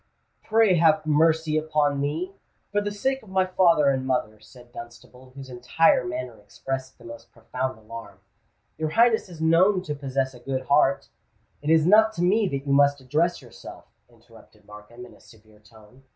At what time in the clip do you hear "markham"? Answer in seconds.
14.65-15.05